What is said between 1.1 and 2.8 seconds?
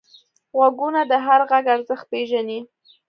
د هر غږ ارزښت پېژني